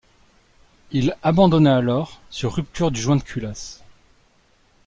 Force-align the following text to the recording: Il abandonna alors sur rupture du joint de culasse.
Il 0.89 1.15
abandonna 1.21 1.77
alors 1.77 2.21
sur 2.31 2.55
rupture 2.55 2.89
du 2.89 2.99
joint 2.99 3.17
de 3.17 3.21
culasse. 3.23 3.83